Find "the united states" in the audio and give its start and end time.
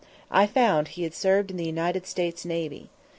1.57-2.43